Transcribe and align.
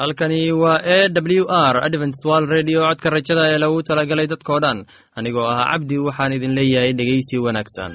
halkani 0.00 0.52
waa 0.52 0.80
e 0.96 1.08
w 1.38 1.44
r 1.48 1.76
adventswal 1.86 2.46
redio 2.54 2.80
codka 2.88 3.10
rajada 3.14 3.42
ee 3.52 3.58
lagu 3.62 3.78
talagalay 3.88 4.26
dadkoo 4.32 4.60
dhan. 4.64 4.78
Anigoo 5.18 5.46
ah 5.52 5.64
cabdi 5.70 5.96
waxaan 6.06 6.32
idin 6.36 6.54
leeyahay 6.58 6.92
dhegeysi 6.98 7.36
wanaagsan 7.46 7.92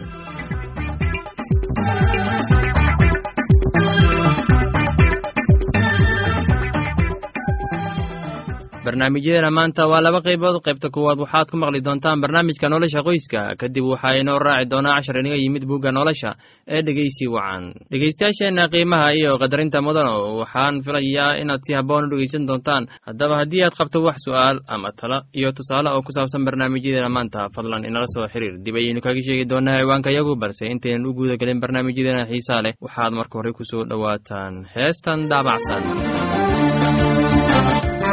barnaamijyadeena 8.86 9.52
maanta 9.52 9.88
waa 9.88 10.02
laba 10.02 10.22
qaybood. 10.22 10.60
Qaybta 10.66 10.90
kuwaad 10.92 11.20
waxaad 11.24 11.48
ku 11.52 11.58
maqli 11.58 11.80
doontaan 11.82 12.22
barnaamijka 12.22 12.70
nolosha 12.70 13.00
qoyska. 13.04 13.56
Kadib 13.60 13.86
waxaa 13.94 14.20
inoo 14.22 14.40
raaci 14.40 14.70
doonaa 14.72 14.96
cashar 15.00 15.18
inaga 15.20 15.36
yimid 15.40 15.64
bugga 15.66 15.92
nolosha 15.92 16.36
ee 16.68 16.82
dhegeysi 16.86 17.28
wacan. 17.28 17.64
Dhegeystayaasheenna 17.92 18.68
qiimaha 18.74 19.14
iyo 19.16 19.38
qadarinta 19.42 19.82
mudano 19.82 20.38
waxaan 20.42 20.84
filayaa 20.84 21.40
inaad 21.42 21.62
si 21.66 21.74
habboon 21.74 22.04
u 22.06 22.10
dhegeysan 22.12 22.46
doontaan. 22.48 22.84
Haddaba 23.08 23.36
haddii 23.42 23.64
aad 23.64 23.76
qabto 23.80 24.04
wax 24.04 24.18
su'aal 24.26 24.58
ama 24.68 24.92
talo 25.00 25.18
iyo 25.34 25.52
tusaale 25.52 25.90
oo 25.90 26.02
ku 26.04 26.12
saabsan 26.12 26.44
barnaamijyadeena 26.46 27.10
maanta 27.10 27.50
fadlan 27.56 27.86
inala 27.88 28.08
soo 28.14 28.28
xiriir. 28.28 28.60
Dib 28.66 28.76
ayaynu 28.76 29.02
kaga 29.02 29.22
sheegi 29.26 29.46
doonaa 29.52 29.80
ciwaanka 29.80 30.10
yagu 30.12 30.36
balse 30.36 30.66
intaynan 30.68 31.06
u 31.08 31.14
guuda 31.18 31.36
gelin 31.40 31.60
barnaamijyadeena 31.64 32.28
xiisaa 32.32 32.62
leh. 32.66 32.74
Waxaad 32.84 33.14
marka 33.16 33.36
hore 33.40 33.52
ku 33.58 33.64
soo 33.64 33.84
dhowaataan. 33.90 34.54
Heestan 34.76 35.20
daabacsan 35.32 35.84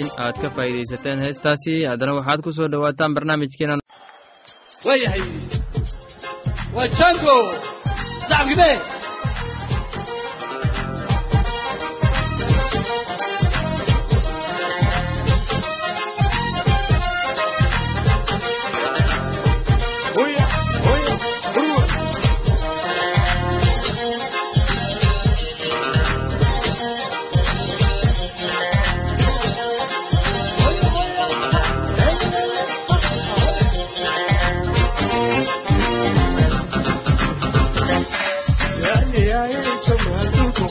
in 0.00 0.08
aad 0.24 0.36
ka 0.42 0.48
faa'iidaysateen 0.56 1.18
heestaasi. 1.26 1.74
Haddana 1.90 2.12
waxaad 2.18 2.40
ku 2.46 2.50
soo 2.56 2.68
dhowaataan 2.72 3.14
barnaamijkeena. 3.16 3.74
Waayahay 4.86 5.22
waa 6.76 6.88
jango 6.98 7.36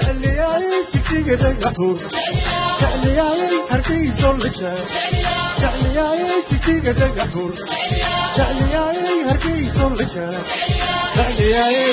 jeclyahay 0.00 0.80
jidhiga 0.92 1.36
dhagaxuur 1.42 1.98
jeclyahay 2.82 3.58
harkiisoo 3.72 4.32
lishaa 4.44 4.78
jeclyahay 5.62 6.40
jidhiga 6.50 6.92
dhagaxuur 7.00 7.52
jeclyahay 8.38 9.18
harkiisoo 9.30 9.90
lishaa 10.00 10.32
jeclyahay 11.16 11.92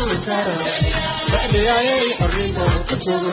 olisaara 0.00 0.56
jeclyahay 1.32 2.06
arrimo 2.28 2.66
ku 2.90 2.96
joogo 3.06 3.32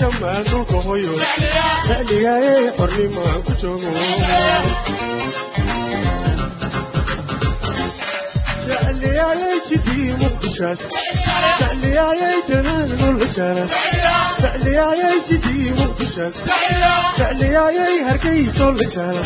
jamaanulka 0.00 0.78
hoyo 0.86 1.12
jacligaayey 1.88 2.64
xornimaan 2.78 3.40
ku 3.46 3.52
joogo 3.60 3.90
تعلياي 11.60 12.42
جنان 12.48 12.90
والجنان 13.02 13.68
تعلياي 14.42 15.20
جدي 15.30 15.72
وفشان 15.72 16.32
تعلياي 17.18 18.02
هركيس 18.04 18.60
والجنان 18.60 19.24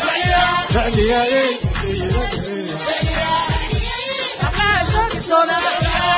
تعلياي 0.73 1.43
جدي 1.63 2.09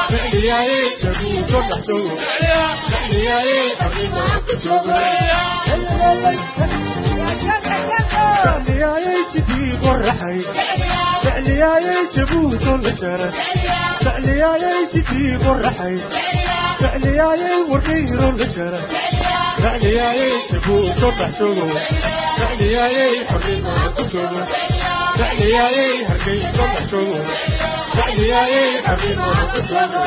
تعلياي 0.09 0.71
جدي 1.03 1.55
وفشان 1.55 2.17
تعلياي 2.91 3.75
حبيبي 3.79 4.21
تعلياي 8.43 9.15
جدي 9.35 9.87
والرحيم 9.87 10.43
jecliyayay 11.23 12.01
jabuuto 12.15 12.73
la 12.83 12.91
jara 13.01 13.27
jecliyayay 14.05 14.79
jidii 14.93 15.33
qorraxay 15.43 15.95
jecliyayay 16.81 17.57
warkayro 17.71 18.29
la 18.39 18.47
jara 18.55 18.79
jecliyayay 19.63 20.33
jabuuto 20.51 21.07
dhaxshogo 21.19 21.67
jecliyayay 22.39 23.13
xornimada 23.31 23.89
ku 23.97 24.03
joogo 24.13 24.41
jecliyayay 25.19 25.93
hargeyso 26.09 26.63
dhaxshogo 26.73 27.19
jecliyayay 27.97 28.69
xornimada 28.87 29.43
ku 29.53 29.59
joogo 29.69 29.99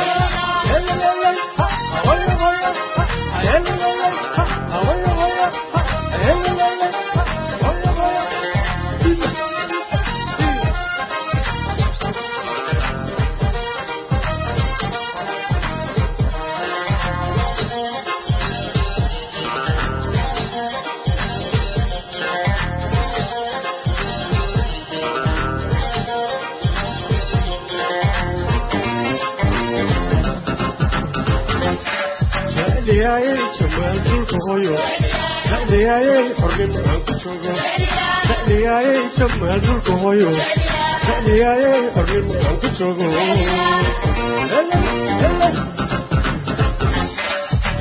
dhacdhayaaye 33.05 33.33
jawaal 33.57 33.99
dhulka 34.09 34.39
hooyo 34.47 34.75
dhacdhayaaye 35.51 36.15
xornimo 36.41 36.81
aan 36.91 37.01
ku 37.07 37.15
joogo 37.23 37.53
dhacdhayaaye 38.29 38.95
jawaal 39.19 39.59
dhulka 39.67 39.93
hooyo 40.03 40.31
dhacdhayaaye 41.07 41.73
xornimo 41.97 42.35
aan 42.47 42.57
ku 42.63 42.69
joogo 42.79 43.09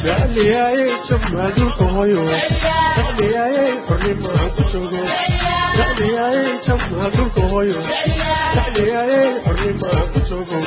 dhacdhayaaye 0.03 0.85
jawaal 1.07 1.51
dhulka 1.57 1.85
hooyo 1.95 2.21
dhacdhayaaye 2.97 3.63
xornimo 3.87 4.29
aan 4.39 4.49
ku 4.57 4.63
joogo 4.73 5.01
dhacdhayaaye 5.77 6.43
jawaal 6.67 7.11
dhulka 7.17 7.41
hooyo 7.53 7.79
dhacdhayaaye 8.55 9.21
xornimo 9.45 9.87
aan 9.97 10.07
ku 10.13 10.19
joogo 10.29 10.57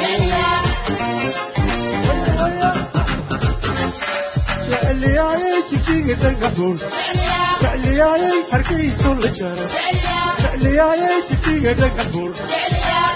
jecliyaaye 5.16 5.52
jijiga 5.70 6.14
dhangabuun 6.22 6.76
jecliyaaye 7.60 8.30
hargaysu 8.50 9.10
la 9.22 9.30
jaro 9.38 9.66
jecliyaaye 10.42 11.12
jijiga 11.28 11.72
dhangabuun 11.80 12.32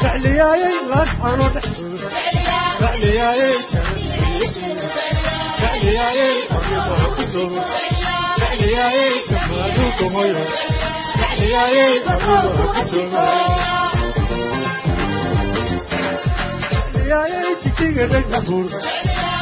jecliyaaye 0.05 0.71
laascano 0.93 1.47
dhexdood 1.57 2.01
jecliyaaye 2.81 3.49
jecliyaaye 5.61 6.29
qabyabahakudood 6.53 7.55
jecliyaaye 8.41 9.05
jamaaluku 9.33 10.07
hoyo 10.17 10.45
jecliyaaye 11.21 11.87
qabubahakudood 12.09 13.15
jecliyaaye 16.95 17.55
jijiga 17.67 18.05
dhangabuun 18.15 18.69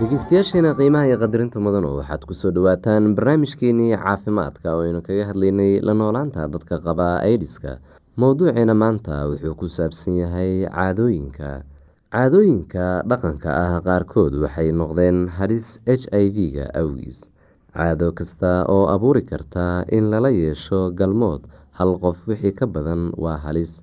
dhegeystayaasheena 0.00 0.70
qiimaha 0.78 1.06
iyo 1.08 1.16
qadarinta 1.22 1.58
mudanu 1.60 1.88
waxaad 2.00 2.22
ku 2.28 2.34
soo 2.34 2.50
dhawaataan 2.56 3.14
barnaamijkeenii 3.16 3.92
caafimaadka 4.04 4.68
oo 4.76 4.82
aynu 4.88 5.00
kaga 5.06 5.24
hadlaynay 5.30 5.80
la 5.86 5.92
noolaanta 6.00 6.48
dadka 6.54 6.78
qaba 6.86 7.06
aidiska 7.28 7.70
mowduuceena 8.20 8.74
maanta 8.82 9.14
wuxuu 9.30 9.54
ku 9.60 9.66
saabsan 9.76 10.14
yahay 10.22 10.52
caadooyinka 10.76 11.48
caadooyinka 12.12 13.02
dhaqanka 13.10 13.50
ah 13.50 13.72
qaarkood 13.86 14.32
waxay 14.42 14.70
noqdeen 14.80 15.18
halis 15.36 15.66
h 15.86 16.06
i 16.22 16.26
v-ga 16.34 16.66
awgiis. 16.80 17.18
Caado 17.74 18.08
kasta 18.18 18.52
oo 18.74 18.86
abuuri 18.94 19.22
karta 19.30 19.84
in 19.96 20.04
lala 20.12 20.30
yeesho 20.30 20.80
galmood 20.98 21.42
hal 21.78 21.98
qof 22.02 22.16
wixii 22.28 22.54
ka 22.58 22.66
badan 22.74 23.10
waa 23.24 23.36
halis. 23.44 23.82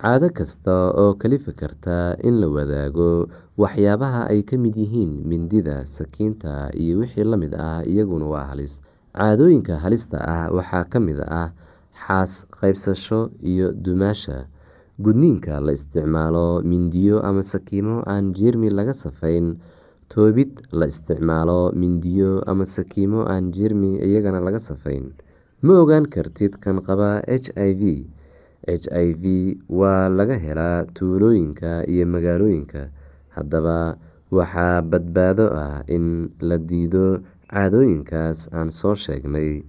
Caado 0.00 0.30
kasta 0.38 0.94
oo 1.02 1.14
kalifi 1.20 1.52
karta 1.60 2.14
in 2.28 2.40
la 2.40 2.46
wadaago 2.48 3.26
waxyaabaha 3.58 4.30
ay 4.32 4.40
ka 4.48 4.56
mid 4.56 4.74
yihiin 4.78 5.26
mindida 5.28 5.82
sakiinta 5.84 6.70
iyo 6.82 7.02
wixii 7.02 7.26
la 7.26 7.36
mid 7.36 7.52
ah 7.58 7.82
iyaguna 7.84 8.26
waa 8.32 8.46
halis. 8.54 8.80
Caadooyinka 9.18 9.82
halista 9.82 10.18
ah 10.22 10.46
waxaa 10.56 10.84
ka 10.86 10.98
mid 11.02 11.18
ah 11.26 11.50
xaas 12.06 12.46
qaybsasho 12.54 13.28
iyo 13.42 13.74
dumaasha 13.74 14.46
gudniinka 15.04 15.60
la 15.62 15.72
isticmaalo 15.78 16.62
mindiyo 16.70 17.22
ama 17.28 17.42
sakiimo 17.42 18.02
aan 18.12 18.32
jeermi 18.34 18.70
laga 18.70 18.94
safayn. 18.94 19.56
Toobid 20.08 20.64
la 20.72 20.86
isticmaalo 20.92 21.72
mindiyo 21.80 22.42
ama 22.50 22.64
sakiimo 22.66 23.22
aan 23.28 23.52
jeermi 23.54 24.00
iyagana 24.02 24.40
laga 24.40 24.58
safayn. 24.68 25.12
Ma 25.62 25.74
ogaan 25.82 26.06
kartid 26.14 26.58
kan 26.62 26.80
qaba 26.86 27.22
h 27.26 27.50
i 27.56 27.70
v. 27.80 27.82
H 28.66 28.84
i 28.90 29.08
v 29.22 29.24
waa 29.68 30.08
laga 30.08 30.36
helaa 30.44 30.84
tuulooyinka 30.96 31.86
iyo 31.92 32.06
magaalooyinka. 32.14 32.88
Haddaba 33.36 33.96
waxaa 34.30 34.82
badbaado 34.82 35.46
ah 35.64 35.82
in 35.86 36.30
la 36.40 36.56
diido 36.58 37.20
caadooyinkaas 37.52 38.48
aan 38.52 38.70
soo 38.70 38.94
sheegnay. 38.94 39.62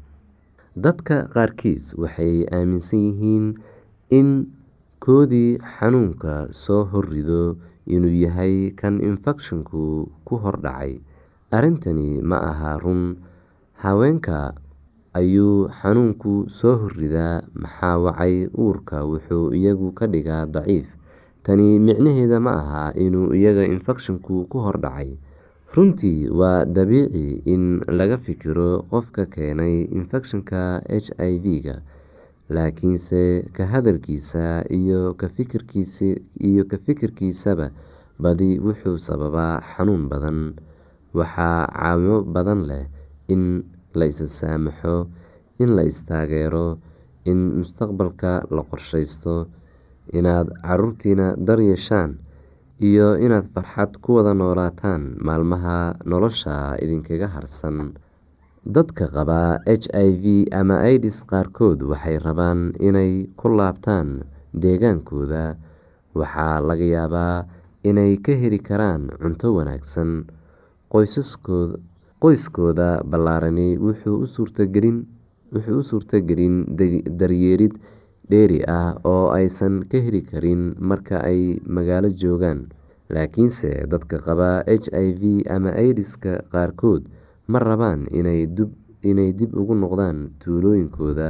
Dadka 0.75 1.27
qaarkiis 1.33 1.93
waxay 2.01 2.47
aaminsan 2.55 2.99
yihiin 3.11 3.45
in 4.17 4.29
koodii 5.09 5.57
xanuunka 5.75 6.33
soo 6.61 6.81
horrido 6.93 7.41
inuu 7.95 8.13
yahay 8.23 8.55
kan 8.79 8.95
infekshanku 9.09 9.83
ku 10.27 10.33
hordhacay 10.43 10.91
arrintani 11.57 12.09
ma 12.29 12.37
aha 12.49 12.71
run 12.83 13.01
haweenka 13.83 14.37
ayuu 15.19 15.55
xanuunku 15.79 16.33
soo 16.57 16.75
horridaa 16.81 17.41
maxaa 17.63 17.95
wacay 18.05 18.35
uurka 18.65 19.01
wuxuu 19.11 19.45
iyagu 19.59 19.89
ka 19.97 20.05
dhigaa 20.13 20.45
daciif. 20.55 20.87
Tani 21.43 21.67
micnaheeda 21.87 22.37
ma 22.45 22.53
aha 22.61 22.83
inuu 23.05 23.33
iyaga 23.39 23.65
infekshanku 23.73 24.45
ku 24.51 24.57
hordhacay 24.65 25.09
runtii 25.73 26.29
waa 26.39 26.65
dabiici 26.75 27.41
in 27.53 27.81
laga 27.97 28.17
fikiro 28.25 28.85
qofka 28.93 29.25
keenay 29.33 29.89
infekshanka 29.89 30.61
v-ga 31.43 31.81
laakiinse 32.55 33.21
ka 33.55 33.63
hadalkiisa 33.71 34.65
iyo 34.79 35.13
ka 36.69 36.77
fikirkiisaba 36.85 37.67
badi 38.23 38.59
wuxuu 38.65 38.97
sababaa 39.07 39.61
xanuun 39.71 40.03
badan. 40.11 40.39
Waxaa 41.17 41.65
caawimo 41.73 42.17
badan 42.35 42.61
leh 42.69 42.85
in 43.33 43.63
la 43.97 44.05
is 44.05 44.19
saamaxo 44.39 45.07
in 45.61 45.69
la 45.75 45.83
istaageero 45.91 46.77
in 47.25 47.39
mustaqbalka 47.59 48.31
la 48.55 48.61
qorsheysto 48.69 49.47
inaad 50.17 50.47
caruurtiina 50.65 51.27
dar 51.47 51.59
yeeshaan 51.69 52.11
iyo 52.89 53.07
inaad 53.25 53.45
farxad 53.53 53.91
ku 54.03 54.09
wada 54.17 54.33
noolaataan 54.33 55.01
maalmaha 55.27 55.77
nolosha 56.05 56.77
idinkaga 56.83 57.27
harsan 57.35 57.77
dadka 58.75 59.05
qaba 59.15 59.41
h 59.65 59.85
i 60.05 60.09
v 60.21 60.23
ama 60.59 60.77
idis 60.95 61.17
qaarkood 61.31 61.79
waxay 61.91 62.17
rabaan 62.25 62.59
inay 62.87 63.11
ku 63.39 63.47
laabtaan 63.59 64.07
deegaankooda. 64.63 65.45
Waxaa 66.19 66.55
laga 66.69 66.85
yaabaa 66.95 67.37
inay 67.89 68.11
ka 68.25 68.33
heli 68.41 68.59
karaan 68.69 69.01
cunto 69.21 69.47
wanaagsan. 69.57 70.09
Qoyskooda 72.21 72.89
ballaarani 73.09 73.67
wuxuu 73.85 74.17
u 74.25 74.27
suurtagelin 75.89 76.57
daryeelid 77.19 77.73
dheeri 78.29 78.59
ah 78.67 78.91
oo 79.13 79.25
aysan 79.39 79.75
ka 79.91 79.97
heli 80.05 80.21
karin 80.29 80.61
marka 80.89 81.17
ay 81.31 81.41
magaalo 81.75 82.09
joogaan. 82.21 82.59
Laakiinse 83.13 83.69
dadka 83.91 84.17
qaba 84.25 84.51
h 84.67 84.85
i 84.93 85.07
v 85.21 85.23
ama 85.55 85.71
idiska 85.87 86.33
qaarkood 86.53 87.03
ma 87.51 87.57
rabaan 87.59 88.05
inay 88.13 89.29
dib 89.37 89.49
ugu 89.61 89.73
noqdaan 89.83 90.17
tuulooyinkooda 90.41 91.27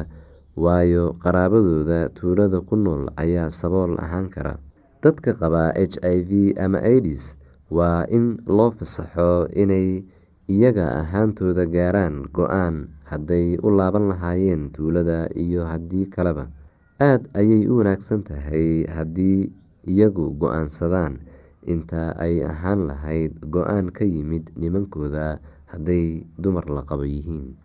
waayo 0.63 1.15
qaraabadooda 1.23 1.99
tuulada 2.17 2.59
ku 2.67 2.75
nool 2.75 3.07
ayaa 3.23 3.47
sabool 3.59 3.95
ahaan 4.05 4.27
kara. 4.33 4.55
Dadka 4.99 5.31
qaba 5.39 5.71
h 5.79 5.95
i 6.03 6.17
v 6.27 6.31
ama 6.59 6.79
idis 6.83 7.39
waa 7.71 8.03
in 8.11 8.25
loo 8.43 8.71
fasaxo 8.75 9.47
inay 9.55 10.03
iyaga 10.51 10.99
ahaantooda 11.01 11.63
gaaraan 11.71 12.27
go'aan 12.35 12.91
hadday 13.07 13.55
u 13.63 13.71
laaban 13.71 14.11
lahaayeen 14.11 14.73
tuulada 14.75 15.31
iyo 15.39 15.63
haddii 15.63 16.11
kaleba. 16.11 16.51
Aada 16.99 17.23
ayay 17.39 17.63
u 17.71 17.79
wanaagsan 17.79 18.27
tahay 18.27 18.83
haddii 18.91 19.47
iyagu 19.87 20.35
go'aansadaan. 20.35 21.23
Inta 21.63 22.11
ay 22.19 22.43
ahaan 22.43 22.89
lahayd 22.91 23.39
go'aan 23.47 23.87
ka 23.95 24.03
yimid 24.03 24.51
nimankooda 24.59 25.39
hadday 25.71 26.25
dumar 26.37 26.65
la 26.69 26.81
qabo 26.89 27.03
yihiin. 27.05 27.55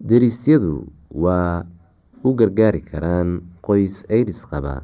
Derisyadu 0.00 0.88
waa 1.12 1.62
u 2.24 2.30
gargaari 2.34 2.80
karaan 2.82 3.40
qoys 3.62 4.02
idis 4.10 4.42
qaba 4.50 4.82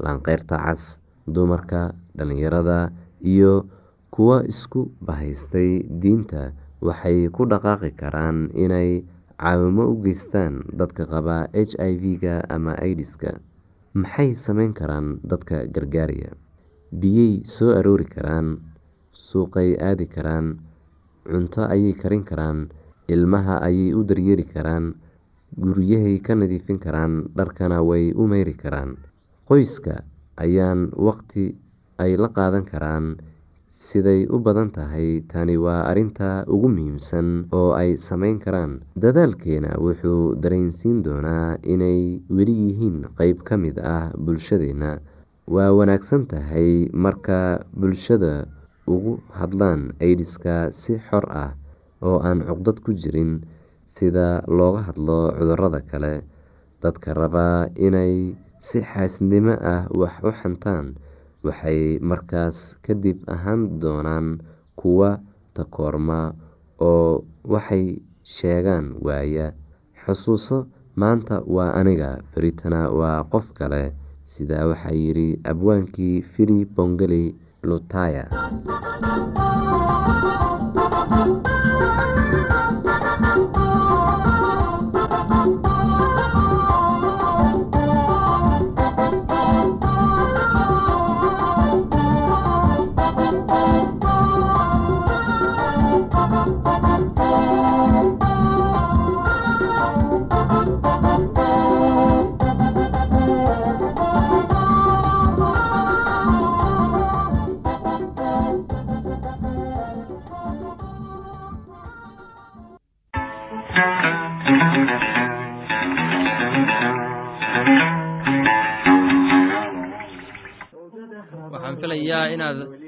laanqeyrta 0.00 0.56
cas 0.64 0.98
dumarka 1.26 1.94
dhalinyarada 2.16 2.92
iyo 3.20 3.66
kuwa 4.14 4.46
isku 4.46 4.90
bahaystay 5.00 5.82
diinta. 5.88 6.52
Waxay 6.84 7.28
ku 7.32 7.48
dhaqaaqi 7.48 7.90
karaan 7.96 8.52
inay 8.52 9.04
caawimo 9.40 9.88
u 9.92 9.94
geystaan 10.04 10.64
dadka 10.76 11.04
qaba 11.08 11.48
h 11.52 11.72
i 11.80 11.92
v-ga 11.96 12.44
ama 12.52 12.76
idiska 12.84 13.40
maxay 13.96 14.36
sameyn 14.36 14.72
karaan 14.76 15.16
dadka 15.24 15.64
gargaaraya 15.74 16.36
biyey 16.92 17.40
soo 17.48 17.72
aroori 17.72 18.04
karaan 18.04 18.60
suuqay 19.16 19.74
aadi 19.80 20.06
karaan 20.06 20.60
cunto 21.30 21.62
ayay 21.74 21.92
karin 22.02 22.24
karaan 22.24 22.68
ilmaha 23.08 23.60
ayay 23.68 23.92
u 23.98 24.00
daryeeri 24.08 24.44
karaan 24.54 24.94
guryahay 25.56 26.18
ka 26.26 26.34
nadiifin 26.34 26.78
karaan 26.84 27.28
dharkana 27.36 27.78
way 27.82 28.12
u 28.12 28.26
meyri 28.26 28.54
karaan. 28.62 28.96
Qoyska 29.48 30.02
ayaan 30.44 30.90
waqti 31.06 31.54
ay 32.02 32.16
la 32.16 32.28
qaadan 32.36 32.64
karaan 32.66 33.06
siday 33.70 34.26
u 34.30 34.38
badan 34.38 34.70
tahay 34.70 35.22
tani 35.30 35.54
waa 35.64 35.82
arinta 35.90 36.42
ugu 36.54 36.68
muhiimsan 36.74 37.46
oo 37.52 37.70
ay 37.74 37.96
sameyn 38.06 38.38
karaan. 38.44 38.80
Dadaalkeena 39.02 39.78
wuxuu 39.84 40.34
dareensiin 40.42 41.02
doonaa 41.06 41.58
inay 41.62 42.18
weli 42.30 42.54
yihiin 42.66 43.04
qeyb 43.18 43.42
ka 43.46 43.56
mid 43.56 43.78
ah 43.78 44.10
bulshadeena. 44.24 44.98
Waa 45.54 45.70
wanaagsan 45.76 46.26
tahay 46.26 46.88
marka 47.04 47.62
bulshada 47.78 48.46
ugu 48.92 49.20
hadlaan 49.38 49.92
idiska 50.10 50.70
si 50.80 50.92
xor 51.06 51.24
ah 51.44 51.52
oo 52.04 52.18
aan 52.28 52.40
cuqdad 52.48 52.76
ku 52.84 52.90
jirin 53.00 53.32
sida 53.94 54.42
looga 54.56 54.80
hadlo 54.88 55.32
cudurrada 55.36 55.80
kale. 55.90 56.14
Dadka 56.82 57.14
rabaa 57.16 57.70
inay 57.86 58.36
si 58.60 58.78
xaasnimo 58.84 59.54
ah 59.74 59.88
wax 60.00 60.14
u 60.28 60.30
xantaan 60.40 60.86
waxay 61.46 61.96
markaas 62.08 62.76
kadib 62.84 63.18
ahaan 63.34 63.80
doonaan 63.80 64.26
kuwa 64.76 65.10
takoorma 65.56 66.20
oo 66.80 67.24
waxay 67.52 67.84
sheegaan 68.34 68.86
waaya. 69.04 69.52
Xusuuso 70.04 70.66
maanta 71.00 71.40
waa 71.54 71.72
aniga 71.80 72.20
beritana 72.34 72.92
waa 72.92 73.24
qof 73.32 73.46
kale. 73.56 73.92
Sidaa 74.24 74.66
waxaa 74.70 74.92
yidhi 74.96 75.28
abwaankii 75.50 76.20
fili 76.32 76.64
bongeli 76.64 77.32
lutaya 77.64 78.28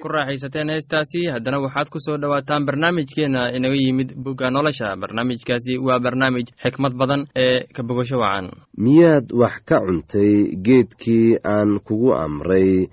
ku 0.07 0.13
raaxaysateen 0.15 0.71
heestaasi. 0.71 1.27
Haddana 1.35 1.59
waxaad 1.65 1.89
ku 1.91 1.99
soo 1.99 2.17
dhowaataan 2.23 2.67
barnaamijkeena 2.67 3.51
inaga 3.57 3.75
yimid 3.85 4.15
bugga 4.15 4.51
nolosha. 4.51 4.97
Barnaamijkaasi 4.97 5.79
waa 5.87 5.99
barnaamij 5.99 6.47
xikmad 6.63 6.95
badan 6.95 7.27
ee 7.37 7.67
ka 7.75 7.83
wacan. 7.83 8.47
Miyaad 8.79 9.27
wax 9.35 9.57
ka 9.69 9.81
cuntay 9.81 10.55
geedkii 10.67 11.39
aan 11.45 11.81
kugu 11.87 12.15
amray 12.15 12.87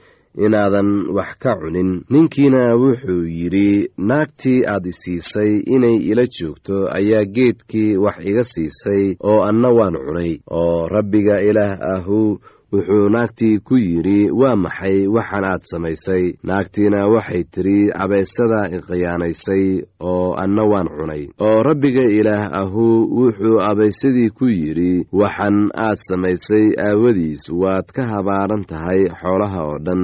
inaadan 0.46 0.90
wax 1.14 1.38
ka 1.38 1.54
cunin? 1.62 2.02
Ninkiina 2.10 2.74
wuxuu 2.76 3.26
yidhi 3.30 3.90
naagtii 3.98 4.66
aad 4.66 4.86
isiisay 4.86 5.62
inay 5.76 5.98
ila 6.10 6.26
joogto 6.26 6.90
ayaa 6.98 7.26
geedkii 7.36 7.98
wax 7.98 8.18
iga 8.26 8.44
siisay 8.44 9.16
oo 9.22 9.42
anna 9.50 9.70
waan 9.70 9.94
cunay 10.06 10.40
oo 10.50 10.88
rabbiga 10.88 11.42
ilaah 11.42 11.78
ahu 11.96 12.40
wuxuu 12.74 13.10
naagtii 13.14 13.60
ku 13.68 13.76
yidhi 13.78 14.32
waa 14.42 14.56
maxay 14.64 14.98
waxaan 15.16 15.46
aad 15.52 15.62
samaysay? 15.72 16.24
Naagtiina 16.48 17.00
waxay 17.14 17.44
tidhi 17.54 17.78
cabaysada 17.98 18.60
iqiyaanaysay 18.78 19.66
oo 20.12 20.34
anna 20.44 20.64
waan 20.72 20.88
cunay. 20.96 21.24
Oo 21.46 21.60
rabbiga 21.68 22.02
ilaah 22.20 22.50
ahu 22.62 22.86
wuxuu 23.20 23.62
abaysadii 23.70 24.30
ku 24.38 24.46
yidhi 24.60 25.06
waxan 25.22 25.58
aad 25.86 26.00
samaysay 26.10 26.66
aawadiis 26.88 27.44
waad 27.62 27.86
ka 27.96 28.04
habaaran 28.12 28.64
tahay 28.70 29.02
xoolaha 29.22 29.60
oo 29.70 29.78
dhan 29.86 30.04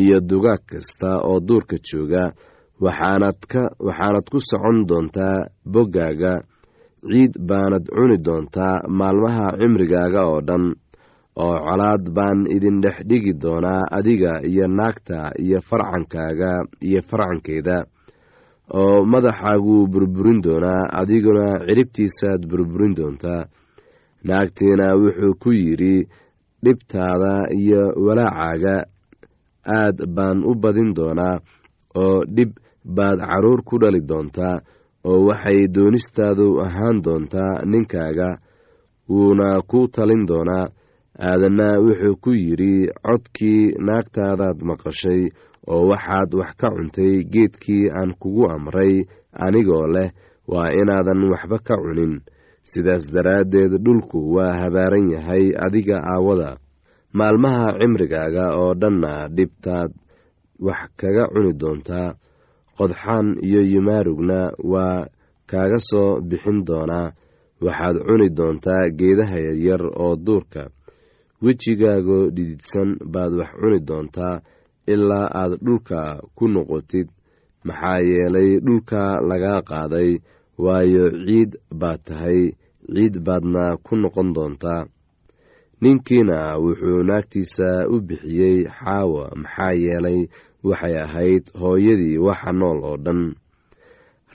iyo 0.00 0.18
dugaag 0.30 0.62
kasta 0.70 1.10
oo 1.28 1.38
duurka 1.48 1.76
jooga. 1.86 2.24
Waxaanad 2.80 4.26
ku 4.32 4.38
socon 4.50 4.86
doontaa 4.88 5.46
boggaaga. 5.72 6.34
Ciid 7.10 7.32
baanad 7.48 7.84
cuni 7.96 8.16
doontaa 8.26 8.82
maalmaha 8.98 9.46
cimrigaaga 9.60 10.20
oo 10.32 10.40
dhan 10.48 10.64
oo 11.42 11.54
colaad 11.66 12.04
baan 12.16 12.38
idin 12.56 12.78
dhex 12.84 12.96
dhigi 13.10 13.32
doonaa 13.42 13.82
adiga 13.98 14.32
iyo 14.50 14.66
naagta 14.78 15.18
iyo 15.44 15.58
farcankaaga 15.68 16.52
iyo 16.88 17.00
farcankeeda 17.10 17.76
oo 18.80 18.96
madaxaaguu 19.12 19.86
burburin 19.92 20.40
doonaa 20.46 20.82
adiguna 21.00 21.46
ciribtiisaad 21.66 22.42
burburin 22.50 22.94
doontaa 22.98 23.42
naagtiina 24.28 24.86
wuxuu 25.02 25.34
ku 25.42 25.50
yidhi 25.62 25.94
dhibtaada 26.64 27.32
iyo 27.60 27.82
walaacaaga 28.06 28.76
aad 29.78 29.96
baan 30.16 30.38
u 30.50 30.52
badin 30.62 30.90
doonaa 30.98 31.36
oo 32.02 32.18
dhib 32.36 32.50
baad 32.96 33.18
carruur 33.30 33.60
ku 33.68 33.74
dhali 33.82 34.00
doontaa 34.10 34.56
oo 35.10 35.18
waxay 35.28 35.60
doonistaadu 35.76 36.46
ahaan 36.66 36.96
doontaa 37.06 37.52
ninkaaga 37.72 38.28
wuuna 39.10 39.48
ku 39.70 39.78
talin 39.94 40.22
doonaa 40.30 40.66
aadanna 41.28 41.68
wuxuu 41.84 42.16
ku 42.24 42.30
yidhi 42.44 42.88
codkii 43.06 43.62
naagtaadaad 43.86 44.58
maqashay 44.68 45.22
oo 45.72 45.82
waxaad 45.90 46.30
wax 46.40 46.50
ka 46.60 46.68
cuntay 46.76 47.14
geedkii 47.32 47.84
aan 47.98 48.10
kugu 48.20 48.44
amray 48.54 48.94
anigoo 49.44 49.86
leh 49.94 50.10
waa 50.52 50.72
inaadan 50.80 51.20
waxba 51.32 51.58
ka 51.66 51.74
cunin. 51.82 52.14
Sidaas 52.70 53.04
daraaddeed 53.14 53.72
dhulku 53.84 54.18
waa 54.34 54.52
habaaran 54.60 55.06
yahay 55.14 55.44
adiga 55.66 55.96
aawada. 56.12 56.50
Maalmaha 57.16 57.66
cimrigaaga 57.78 58.44
oo 58.60 58.72
dhanna 58.80 59.12
dhibtaad 59.36 59.90
wax 60.66 60.80
kaga 61.00 61.24
cuni 61.32 61.52
doontaa 61.60 62.08
qodxaan 62.76 63.26
iyo 63.46 63.60
yimaarugna 63.70 64.38
waa 64.72 65.06
kaaga 65.50 65.78
soo 65.88 66.20
bixin 66.28 66.58
doonaa. 66.68 67.12
Waxaad 67.64 67.96
cuni 68.06 68.28
doontaa 68.38 68.84
geedaha 68.98 69.36
yaryar 69.46 69.82
oo 70.02 70.16
duurka 70.26 70.62
wejigaagoo 71.44 72.30
dhididsan 72.36 72.90
baad 73.12 73.32
wax 73.40 73.50
cuni 73.60 73.78
doontaa 73.88 74.40
ilaa 74.92 75.26
aad 75.40 75.52
dhulka 75.64 76.00
ku 76.36 76.44
noqotid. 76.54 77.08
Maxaa 77.64 77.98
yeelay 78.10 78.50
dhulka 78.66 79.00
lagaa 79.28 79.60
qaaday 79.70 80.10
waayo 80.64 81.04
ciid 81.26 81.50
baad 81.80 82.00
tahay 82.08 82.40
ciid 82.94 83.14
baadna 83.26 83.64
ku 83.86 83.92
noqon 84.02 84.28
doontaa 84.36 84.82
ninkiina 85.82 86.38
wuxuu 86.64 87.02
naagtiisa 87.08 87.68
u 87.94 88.00
bixiyey 88.08 88.58
xaawa 88.78 89.24
maxaa 89.42 89.72
yeelay 89.84 90.20
waxay 90.68 90.94
ahayd 91.04 91.44
hooyadii 91.60 92.18
waxa 92.26 92.50
nool 92.60 92.78
oo 92.90 92.96
dhan. 93.04 93.20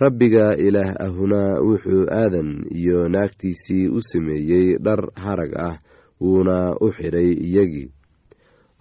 Rabbiga 0.01 0.45
ilaah 0.67 0.91
ahuna 1.05 1.41
wuxuu 1.67 2.03
aadan 2.21 2.49
iyo 2.79 2.99
naagtiisii 3.13 3.87
u 3.97 3.99
sameeyey 4.09 4.67
dhar 4.85 5.01
harag 5.23 5.53
ah 5.67 5.75
wuuna 6.21 6.75
u 6.85 6.87
xidhay 6.95 7.29
iyagii 7.47 7.89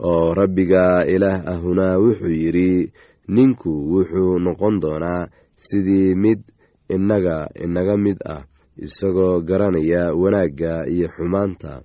oo 0.09 0.35
rabbiga 0.35 1.07
ilaah 1.14 1.47
ahuna 1.53 1.87
wuxuu 1.99 2.35
yidhi 2.43 2.93
ninku 3.29 3.71
wuxuu 3.93 4.38
noqon 4.45 4.81
doonaa 4.83 5.29
sidii 5.57 6.14
mid 6.14 6.41
innaga 6.95 7.37
inaga 7.64 7.97
mid 7.97 8.19
ah 8.35 8.43
isagoo 8.87 9.41
garanaya 9.49 10.03
wanaagga 10.21 10.73
iyo 10.95 11.09
xumaanta. 11.14 11.83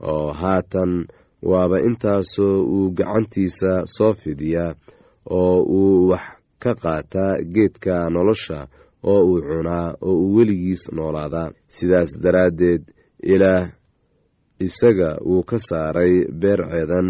Oo 0.00 0.32
haatan 0.32 1.06
waaba 1.42 1.80
intaasoo 1.88 2.62
uu 2.74 2.90
gacantiisa 2.98 3.72
soo 3.94 4.12
fidiyaa 4.12 4.74
oo 5.30 5.56
uu 5.62 6.08
wax 6.10 6.24
ka 6.62 6.74
qaataa 6.74 7.40
geedka 7.54 8.10
nolosha 8.10 8.68
oo 9.02 9.20
uu 9.30 9.40
cunaa 9.48 9.94
oo 10.06 10.14
uu 10.22 10.34
weligiis 10.36 10.82
noolaadaa 10.92 11.50
sidaas 11.76 12.10
daraaddeed 12.22 12.82
ilaah 13.22 13.70
isaga 14.66 15.10
wuu 15.28 15.42
ka 15.50 15.58
saaray 15.68 16.14
beer 16.40 16.60
ceedan 16.70 17.08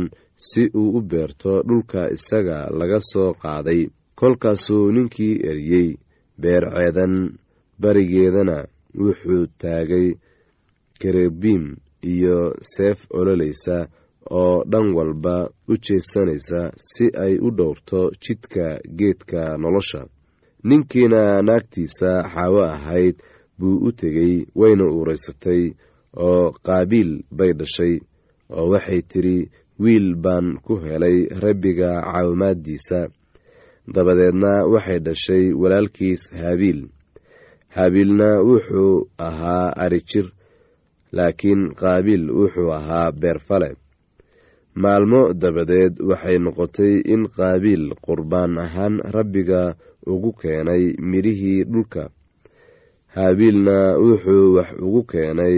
si 0.48 0.62
uu 0.80 0.90
u 0.98 1.00
beerto 1.10 1.52
dhulka 1.68 2.00
isaga 2.16 2.58
laga 2.78 2.98
soo 3.10 3.30
qaaday. 3.42 3.80
Kolkaasuu 4.18 4.90
ninkii 4.94 5.34
eriyey. 5.50 5.88
Beer 6.42 6.64
ceedan 6.76 7.14
barigeedana 7.82 8.56
wuxuu 9.02 9.46
taagay 9.60 10.08
karebiim 11.00 11.64
iyo 12.12 12.54
seef 12.72 12.98
ololaysa 13.18 13.76
oo 14.40 14.64
dhan 14.70 14.88
walba 14.96 15.36
u 15.68 15.74
jeesanaysa 15.84 16.60
si 16.76 17.04
ay 17.24 17.34
u 17.46 17.50
dhowrto 17.58 18.00
jidka 18.22 18.66
geedka 18.98 19.40
nolosha. 19.62 20.02
Ninkiina 20.68 21.42
naagtiisa 21.42 22.10
xaawo 22.34 22.62
ahayd 22.74 23.16
buu 23.58 23.76
u 23.86 23.92
tegey 23.92 24.34
wayna 24.60 24.84
uuraysatay 24.94 25.62
oo 26.16 26.52
qaabiil 26.66 27.10
bay 27.36 27.52
dhashay 27.58 27.94
oo 28.56 28.66
waxay 28.72 29.02
tidhi 29.10 29.38
wiil 29.82 30.08
baan 30.24 30.46
ku 30.64 30.74
helay 30.84 31.18
rabbiga 31.42 31.90
caawimaaddiisa. 32.02 33.00
Dabadeedna 33.94 34.52
waxay 34.72 34.98
dhashay 35.06 35.44
walaalkiis 35.60 36.22
haabiil 36.40 36.80
haabiilna 37.76 38.28
wuxuu 38.48 39.08
ahaa 39.28 39.72
arijir 39.84 40.26
laakiin 41.16 41.62
qaabiil 41.80 42.24
wuxuu 42.38 42.70
ahaa 42.78 43.12
beerfale 43.20 43.70
maalmo 44.82 45.20
dabadeed 45.42 45.94
waxay 46.10 46.38
noqotay 46.44 46.94
in 47.14 47.22
qaabiil 47.36 47.84
qurbaan 48.04 48.58
ahaan 48.64 48.94
rabbiga 49.14 49.62
ugu 50.12 50.30
keenay 50.40 50.84
midhihii 51.10 51.64
dhulka. 51.72 52.04
Haabiilna 53.14 53.76
wuxuu 54.04 54.54
wax 54.56 54.68
ugu 54.86 55.02
keenay 55.10 55.56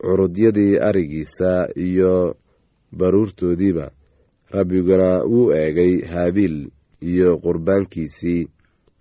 curudyadii 0.00 0.78
arigiisa 0.88 1.68
iyo 1.76 2.36
baruurtoodiiba 2.98 3.86
rabbiguna 4.50 5.10
wuu 5.30 5.52
eegay 5.52 5.94
haabiil 6.12 6.56
iyo 7.10 7.38
qurbaankiisii 7.44 8.48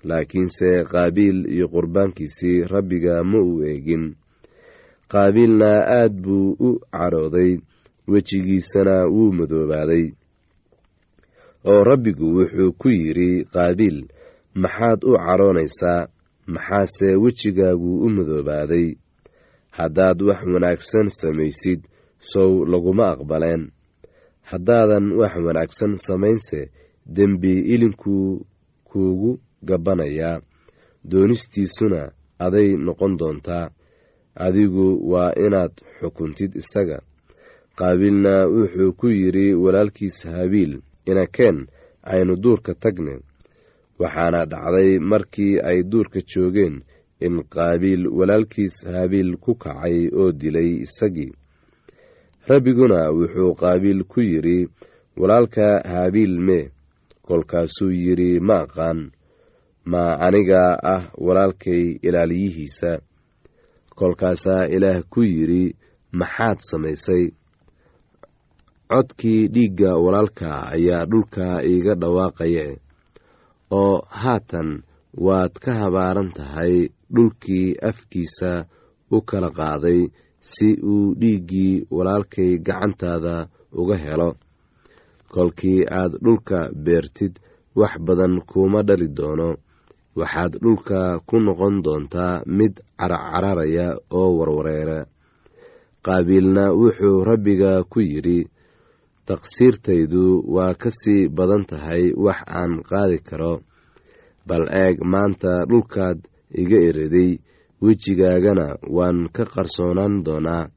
laakiinse 0.04 0.84
qaabiil 0.92 1.38
iyo 1.56 1.68
qurbaankiisii 1.74 2.64
rabbiga 2.74 3.24
ma 3.24 3.40
uu 3.42 3.64
eegin. 3.64 4.16
Qaabiilna 5.12 5.72
aad 6.00 6.14
buu 6.24 6.52
u 6.68 6.70
cadhooday 6.92 7.52
wejigiisana 8.08 8.96
wuu 9.14 9.32
madoobaaday. 9.40 10.06
Oo 11.66 11.84
rabbigu 11.84 12.28
wuxuu 12.38 12.72
ku 12.80 12.90
yidhi 12.90 13.46
qaabiil 13.54 13.98
maxaad 14.56 15.00
u 15.10 15.12
cadhoonaysaa 15.26 16.08
maxaase 16.54 17.16
wejigaagu 17.24 17.92
u 18.06 18.10
madoobaaday 18.10 18.88
haddaad 19.78 20.20
wax 20.28 20.42
wanaagsan 20.54 21.08
samaysid 21.20 21.82
sow 22.32 22.66
laguma 22.72 23.06
aqbaleen. 23.14 23.64
Haddaadan 24.50 25.06
wax 25.20 25.34
wanaagsan 25.46 25.94
samaynse 26.08 26.60
dembi 27.16 27.54
ilinkuu 27.74 28.46
kuugu 28.90 29.32
gabbanayaa 29.68 30.42
doonistiisuna 31.12 32.02
aday 32.46 32.70
noqon 32.86 33.14
doontaa. 33.20 33.70
Adigu 34.46 34.86
waa 35.12 35.32
inaad 35.46 35.74
xukuntid 36.00 36.52
isaga. 36.62 37.00
Qaabiilna 37.78 38.34
wuxuu 38.56 38.92
ku 39.00 39.08
yidhi 39.20 39.54
walaalkiis 39.64 40.18
habiil 40.26 40.74
inakeen 41.06 41.58
aynu 42.04 42.34
duurka 42.44 42.74
tagne. 42.84 43.16
Waxaana 44.00 44.46
dhacday 44.52 45.00
markii 45.00 45.60
ay 45.70 45.80
duurka 45.92 46.20
joogeen 46.32 46.76
in 47.26 47.36
qaabiil 47.54 48.04
walaalkiis 48.18 48.76
habiil 48.96 49.32
ku 49.44 49.52
kacay 49.64 49.98
oo 50.20 50.32
dilay 50.32 50.70
isagii. 50.86 51.32
Rabbiguna 52.50 53.00
wuxuu 53.18 53.52
qaabiil 53.62 54.02
ku 54.12 54.20
yidhi 54.22 54.60
walaalka 55.20 55.68
habiil 55.94 56.34
mee 56.48 56.66
kolkaasuu 57.28 57.92
yidhi 58.04 58.40
ma 58.48 58.56
aqaan 58.66 59.00
ma 59.92 60.04
aniga 60.26 60.64
ah 60.94 61.04
walaalkay 61.26 61.84
ilaaliyihiisa 62.08 62.92
kolkaasaa 64.00 64.64
ilaah 64.76 65.02
ku 65.14 65.22
yidhi 65.24 65.64
maxaad 66.20 66.60
samaysay? 66.70 67.26
Codkii 68.92 69.48
dhiigga 69.54 69.92
walaalka 70.04 70.50
ayaa 70.76 71.06
dhulka 71.12 71.46
iiga 71.72 71.94
dhawaaqaye 72.02 72.66
oo 73.82 73.96
haatan 74.22 74.70
waad 75.26 75.54
ka 75.64 75.72
habaaran 75.82 76.30
tahay 76.38 76.76
dhulkii 77.16 77.68
afkiisa 77.90 78.52
u 79.16 79.18
kala 79.30 79.50
qaaday 79.60 80.00
si 80.52 80.68
uu 80.94 81.16
dhiiggii 81.22 81.74
walaalkay 81.96 82.52
gacantaada 82.68 83.36
uga 83.82 83.96
helo. 84.06 84.30
Kolkii 85.34 85.80
aad 86.00 86.12
dhulka 86.24 86.60
beertid 86.86 87.34
wax 87.80 87.94
badan 88.06 88.34
kuuma 88.50 88.80
dhali 88.88 89.08
doono. 89.18 89.50
Waxaad 90.20 90.54
dhulka 90.64 91.00
ku 91.28 91.36
noqon 91.46 91.76
doontaa 91.86 92.42
mid 92.58 92.74
carcararaya 93.00 93.88
oo 94.20 94.30
warwareera 94.38 95.00
qaabiilna 96.06 96.64
wuxuu 96.80 97.24
rabbiga 97.30 97.72
ku 97.92 98.00
yidhi 98.12 98.40
taqsiirtaydu 99.28 100.24
waa 100.56 100.74
ka 100.82 100.90
sii 101.00 101.28
badan 101.38 101.64
tahay 101.70 102.04
wax 102.26 102.40
aan 102.60 102.72
qaadi 102.90 103.18
karo. 103.28 103.54
Bal 104.48 104.66
eeg 104.84 104.96
maanta 105.14 105.52
dhulkaad 105.70 106.18
iga 106.62 106.78
eriday 106.90 107.32
wejigaagana 107.82 108.66
waan 108.96 109.30
ka 109.36 109.44
qarsoonaan 109.46 110.24
doonaa. 110.26 110.70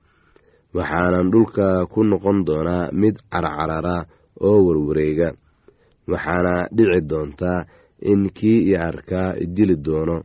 Waxaanan 0.74 1.30
dhulka 1.32 1.86
ku 1.92 2.00
noqon 2.04 2.38
doonaa 2.46 2.90
mid 2.92 3.16
carcarara 3.32 3.96
oo 4.46 4.58
warwareega. 4.66 5.28
Waxaana 6.10 6.54
dhici 6.76 7.00
doontaa 7.10 7.66
in 8.10 8.30
kii 8.36 8.60
i 8.70 8.76
arkaa 8.76 9.34
idili 9.44 9.76
doono. 9.76 10.16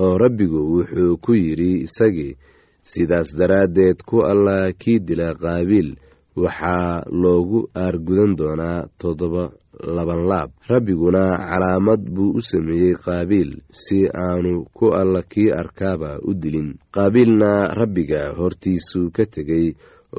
Oo 0.00 0.18
rabbigu 0.18 0.60
wuxuu 0.72 1.16
ku 1.24 1.32
yidhi 1.34 1.70
isagii 1.86 2.36
sidaas 2.82 3.28
daraaddeed 3.38 3.98
ku 4.08 4.16
allah 4.30 4.72
kii 4.80 4.98
dila 5.06 5.34
qaabiil 5.42 5.96
waxaa 6.36 7.04
loogu 7.22 7.60
aargudan 7.74 8.32
doonaa 8.38 8.86
toddoba 9.00 9.44
laban 9.82 10.22
laab. 10.30 10.50
Rabbiguna 10.68 11.36
calaamad 11.50 12.00
buu 12.14 12.32
u 12.38 12.40
sameeyey 12.42 12.94
qaabiil 13.04 13.50
si 13.70 13.98
aanu 14.08 14.64
ku 14.76 14.92
alla 15.00 15.22
kii 15.22 15.50
arkaaba 15.52 16.18
u 16.28 16.34
dilin. 16.34 16.74
Qaabiilna 16.94 17.68
rabbiga 17.78 18.32
hortiisuu 18.38 19.10
ka 19.16 19.24
tegey 19.26 19.66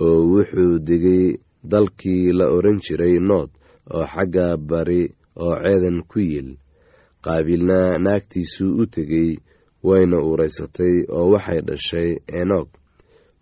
oo 0.01 0.19
wuxuu 0.31 0.79
degay 0.87 1.37
dalkii 1.71 2.31
la 2.37 2.45
odhan 2.55 2.77
jiray 2.85 3.15
nood 3.19 3.49
oo 3.95 4.05
xagga 4.13 4.57
bari 4.69 5.03
oo 5.43 5.55
ceedan 5.63 5.97
ku 6.09 6.19
yiil 6.19 6.49
qaabiilna 7.25 7.97
naagtiisuu 8.03 8.71
u 8.81 8.85
tegey 8.85 9.29
wayna 9.83 10.17
uuraysatay 10.27 10.95
oo 11.17 11.27
waxay 11.33 11.59
dhashay 11.67 12.09
enoog 12.39 12.69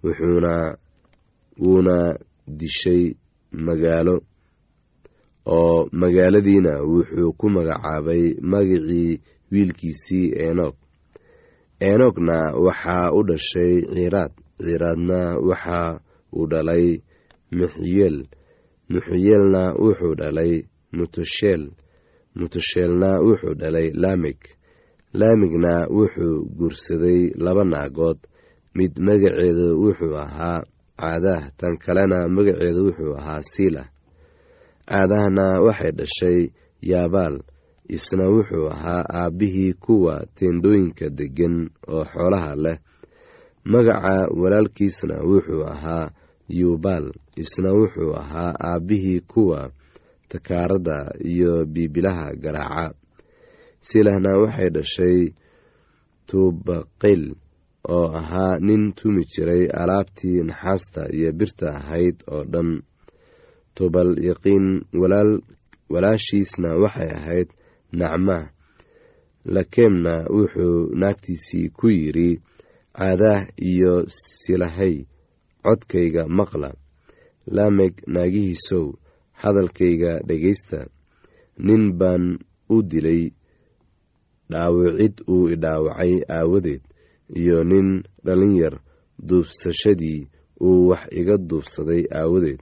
wuxuuna 0.03 0.53
wuuna 1.61 1.97
dishay 2.59 3.03
magaalo 3.65 4.15
oo 5.45 5.87
magaaladiina 5.91 6.73
wuxuu 6.91 7.33
ku 7.39 7.45
magacaabay 7.49 8.23
magicii 8.51 9.21
wiilkiisii 9.51 10.33
enoog 10.47 10.75
enoogna 11.79 12.37
waxaa 12.65 13.11
u 13.17 13.23
dhashay 13.27 13.73
ciiraad 13.93 14.31
ciiraadna 14.65 15.19
waxa 15.49 15.99
uu 16.37 16.47
dhalay 16.51 16.85
muxiyeel 17.51 18.17
muxiyeelna 18.89 19.63
wuxuu 19.83 20.15
dhalay 20.19 20.53
mutusheel 20.97 21.63
mutusheelna 22.35 23.09
wuxuu 23.27 23.53
dhalay 23.61 23.87
laamig 24.03 24.39
laamigna 25.19 25.87
wuxuu 25.97 26.45
guursaday 26.57 27.31
laba 27.45 27.63
naagood. 27.63 28.17
Mid 28.75 28.99
magaceedu 28.99 29.67
wuxuu 29.83 30.15
ahaa 30.17 30.63
caadaah 30.99 31.43
tan 31.57 31.77
kalena 31.77 32.27
magaceedu 32.27 32.81
wuxuu 32.87 33.15
ahaa 33.19 33.41
siilah 33.41 33.87
caadahna 34.89 35.45
waxay 35.65 35.91
dhashay 35.99 36.39
yaabaal 36.91 37.37
isna 37.95 38.25
wuxuu 38.33 38.67
ahaa 38.75 39.03
aabbihii 39.21 39.73
kuwa 39.83 40.15
teendhooyinka 40.35 41.09
deggan 41.17 41.69
oo 41.93 42.03
xoolaha 42.11 42.51
leh. 42.63 42.77
Magaca 43.71 44.15
walaalkiisna 44.41 45.15
wuxuu 45.29 45.63
ahaa 45.73 46.11
yuubaal 46.59 47.07
isna 47.43 47.69
wuxuu 47.77 48.13
ahaa 48.21 48.51
aabbihii 48.69 49.19
kuwa 49.31 49.71
takaaradda 50.29 50.97
iyo 51.31 51.65
biibilaha 51.65 52.35
garaaca. 52.43 52.93
Silahna 53.87 54.31
waxay 54.41 54.69
dhashay 54.75 55.19
tuubaqayl 56.27 57.23
oo 57.95 58.07
ahaa 58.19 58.57
nin 58.59 58.93
tumi 58.97 59.23
jiray 59.31 59.63
alaabtii 59.81 60.43
naxaasta 60.49 61.01
iyo 61.17 61.31
birta 61.33 61.67
ahayd 61.79 62.15
oo 62.33 62.43
dhan 62.43 62.81
tubal 63.75 64.11
yaqiin 64.27 64.67
walaashiisna 65.91 66.69
waxay 66.83 67.09
ahayd 67.19 67.49
nacma. 67.99 68.37
Lakeemna 69.55 70.13
wuxuu 70.35 70.77
naagtiisii 71.01 71.67
ku 71.77 71.87
yidhi 71.89 72.29
caadaah 72.97 73.43
iyo 73.71 73.93
silahay 74.07 74.95
codkayga 75.63 76.23
maqla. 76.37 76.69
Laameg 77.55 77.93
naagihiisow 78.13 78.85
hadalkayga 79.41 80.11
dhegaysta. 80.27 80.79
Nin 81.65 81.83
baan 81.99 82.25
u 82.69 82.81
dilay 82.91 83.23
dhaawicid 84.51 85.15
uu 85.33 85.49
idhaawacay 85.53 86.13
aawadeed 86.37 86.81
iyo 87.39 87.63
nin 87.63 87.87
dhalinyar 88.25 88.75
duubsashadii 89.27 90.27
uu 90.61 90.87
wax 90.89 91.03
iga 91.19 91.35
duubsaday 91.37 92.03
aawadeed 92.19 92.61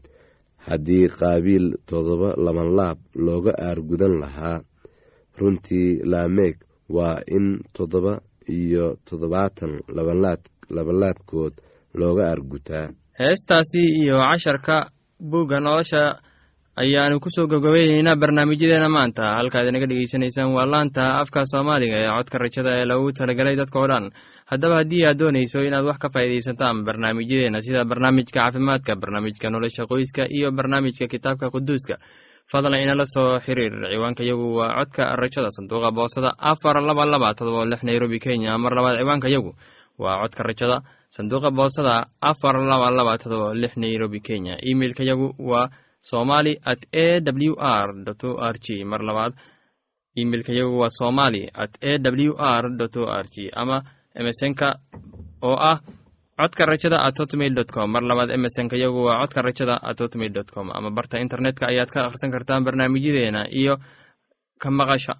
haddii 0.68 1.06
qaabiil 1.20 1.66
toddoba 1.90 2.30
labanlaab 2.46 2.98
looga 3.26 3.54
aargudan 3.68 4.14
lahaa 4.24 4.58
runtii 5.40 5.88
laameeg 6.12 6.56
waa 6.96 7.16
in 7.38 7.46
toddoba 7.78 8.14
iyo 8.60 8.86
toddobaatan 9.10 9.72
labanlaadkood 10.76 11.54
looga 12.02 12.24
aargutaa. 12.32 12.86
Heestaasi 13.20 13.82
iyo 14.02 14.18
casharka 14.32 14.76
buugga 15.30 15.60
nolosha 15.60 16.02
ayaanu 16.82 17.20
ku 17.24 17.30
soo 17.36 17.48
gabgabayneynaa 17.48 18.16
barnaamijyadeena 18.22 18.90
maanta. 18.90 19.24
Halkaad 19.38 19.68
inaga 19.70 19.88
dhegeysanaysaan 19.90 20.54
waa 20.58 20.66
laanta 20.74 21.04
afka 21.22 21.46
soomaaliga 21.52 21.98
ee 22.04 22.10
codka 22.18 22.38
rajada 22.44 22.72
ee 22.80 22.86
lagu 22.92 23.12
talagalay 23.20 23.56
dadka 23.62 23.78
oo 23.80 23.88
dhan 23.92 24.06
haddaba 24.52 24.76
haddii 24.82 25.06
aad 25.06 25.18
doonayso 25.22 25.60
inaad 25.68 25.86
wax 25.86 25.98
ka 26.04 26.10
faa'iidaysataan 26.14 26.84
barnaamijyadeena 26.88 27.62
sida 27.66 27.86
barnaamijka 27.86 28.40
caafimaadka 28.40 28.96
barnaamijka 28.96 29.50
nolosha 29.50 29.90
qoyska 29.92 30.24
iyo 30.38 30.52
barnaamijka 30.52 31.08
kitaabka 31.08 31.52
quduuska 31.54 31.96
fadlan 32.52 32.82
inala 32.84 33.06
soo 33.06 33.40
xiriir. 33.40 33.74
Ciwaanka 33.92 34.24
yagu 34.24 34.56
waa 34.60 34.76
codka 34.78 35.16
rajada 35.16 35.50
sanduuqa 35.52 35.92
boosada 35.92 36.30
afar 36.38 36.82
laba 36.82 37.06
laba 37.06 37.34
todoba 37.36 37.66
lix 37.66 37.84
nairobi 37.84 38.20
kenya. 38.20 38.58
Mar 38.58 38.74
labaad 38.76 39.00
ciwaanka 39.00 39.28
yagu 39.30 39.52
waa 39.98 40.22
codka 40.22 40.44
rajada 40.44 40.78
sanduuqa 41.16 41.52
boosada 41.52 42.08
afar 42.22 42.56
laba 42.60 42.92
laba 42.92 43.18
todoba 43.18 43.54
lix 43.54 43.74
nairobi 43.78 44.20
kenya. 44.20 44.58
Emeilka 44.62 45.04
yagu 45.04 45.34
waa 45.40 45.70
somali 46.02 46.60
at 46.66 46.82
a 46.92 47.20
w 47.22 47.56
r 47.58 47.90
o 48.24 48.32
r 48.52 48.56
g. 48.60 48.84
Mar 48.84 49.02
labaad 49.02 49.34
imeilka 50.16 50.52
waa 50.68 50.90
somali 50.90 51.50
at 51.54 51.74
a 51.82 51.98
w 51.98 52.34
r 52.38 52.66
o 52.68 53.06
r 53.08 53.26
g. 53.34 53.50
Ama 53.54 53.84
emesonka 54.20 54.68
oo 55.42 55.58
ah 55.72 55.80
codka 56.40 56.66
rajada 56.66 56.98
at 57.08 57.18
hotmail 57.20 57.54
dot 57.54 57.70
com. 57.76 57.88
Mar 57.92 58.04
labaad 58.04 58.30
emesonka 58.38 58.76
yagu 58.84 59.00
waa 59.08 59.22
codka 59.22 59.42
rajada 59.48 59.76
at 59.90 59.98
hotmail 60.02 60.34
dot 60.34 60.50
com. 60.52 60.72
Ama 60.72 60.90
barta 60.92 61.20
internetka 61.20 61.68
ayaad 61.72 61.90
ka 61.94 62.00
akhrisan 62.08 62.32
kartaan 62.32 62.64
barnaamijyadeena 62.66 63.42
iyo 63.52 63.78
ka 64.62 64.70
maqasha 64.72 65.16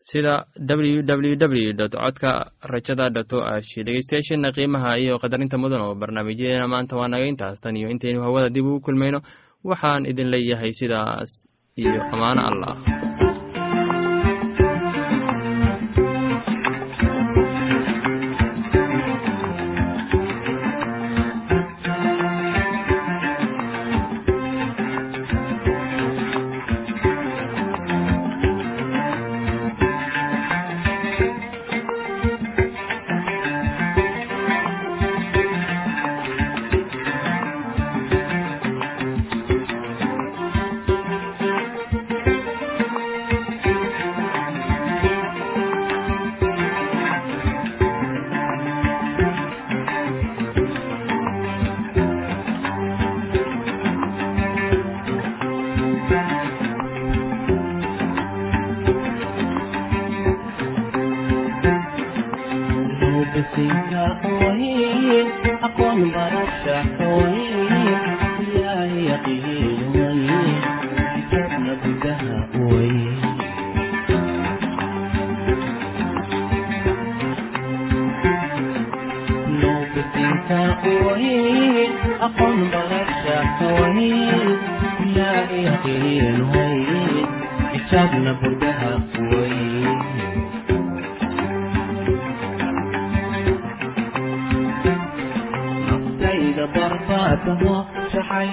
sida 0.00 0.46
w 0.56 1.02
w 1.04 1.36
w 1.36 1.72
dot 1.76 1.92
codka 1.92 2.52
rajada 2.72 3.10
dot 3.10 3.32
o 3.32 3.44
r 3.44 3.60
dhegeystayaasheena 3.60 4.52
qiimaha 4.56 4.96
iyo 5.02 5.18
qadarinta 5.22 5.58
mudan 5.58 5.82
oo 5.86 5.94
barnaamijyadeena 5.94 6.68
maanta 6.68 6.96
waa 6.96 7.08
naga 7.08 7.52
tan 7.62 7.76
iyo 7.76 7.88
intaynu 7.90 8.22
hawada 8.24 8.48
dib 8.48 8.64
ugu 8.64 8.80
kulmayno 8.80 9.20
waxaan 9.64 10.06
idin 10.08 10.30
leeyahay 10.32 10.72
sidaas 10.72 11.44
iyo 11.76 12.00
ammaano 12.12 12.40
allah 12.48 12.74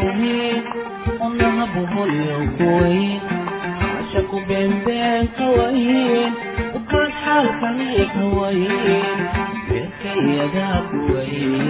muhiim 0.00 0.64
onaha 1.26 1.64
buhulyokuwayn 1.74 3.20
hashaku 3.82 4.36
beenbeenka 4.48 5.46
wayn 5.58 6.32
ukaan 6.78 7.10
xaalkaniika 7.22 8.24
wayn 8.38 9.18
beerkayadakuwayn 9.68 11.60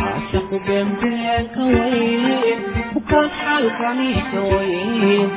عشق 0.00 0.50
بين 0.66 0.88
بين 1.02 1.46
كوين 1.54 2.58
كشحال 3.10 3.70
قني 3.78 4.14
كوين 4.32 5.28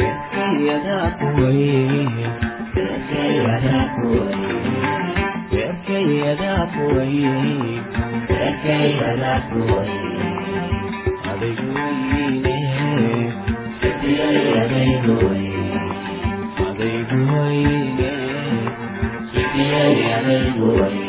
يركي 0.00 0.66
يدا 0.66 1.16
كوين 1.20 2.10
يا 2.76 3.26
يدا 3.36 3.90
كوين 3.96 4.40
يركي 5.52 6.02
يدا 6.20 6.68
كوين 6.76 7.82
يا 8.30 8.96
يدا 9.00 9.42
كوين 9.52 10.33
Thank 11.37 11.59
you. 20.93 21.04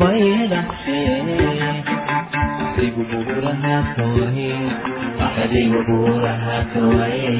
bayda 0.00 0.60
adigu 5.42 5.78
buurahaaka 5.86 6.80
waye 6.96 7.32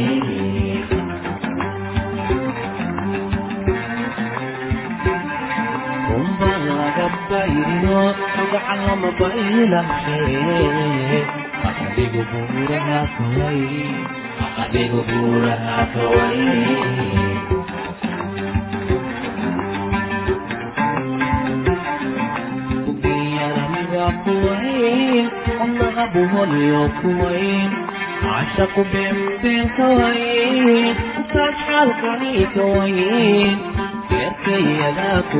kumba 6.06 6.50
laga 6.68 7.06
bayno 7.30 7.98
magaca 8.36 8.74
lama 8.86 9.10
baylahe 9.20 10.18
adigu 11.68 12.20
buurahaaka 12.30 13.22
waye 13.38 13.86
adigu 14.62 15.00
buurahaaka 15.08 16.02
waye 16.16 17.33
كوين 24.03 24.03
يا 24.03 24.03
يدا 24.03 24.03
كوين 24.03 24.03
أبي 24.03 24.03
كوين 24.03 24.03
يا 24.03 24.03
يدا 24.03 24.03
كوين 24.03 24.03
yarami 24.03 24.03
baa 24.03 24.13
ku 24.23 24.33
wayn 24.45 25.25
wadnaha 25.59 26.03
buhuniyo 26.13 26.83
ku 26.99 27.09
wayn 27.19 27.69
caashaqu 28.21 28.81
beenbeen 28.91 29.65
ka 29.77 29.87
wayn 29.99 30.95
ukaan 31.21 31.53
xaalkani 31.65 32.33
ka 32.55 32.63
wayn 32.75 33.57
beerkayadaa 34.09 35.19
ku 35.31 35.39